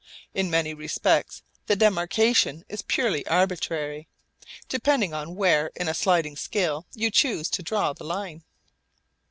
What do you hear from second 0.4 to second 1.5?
many respects